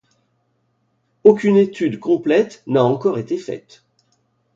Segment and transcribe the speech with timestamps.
[1.23, 3.83] Aucune étude complète n'a encore été faite.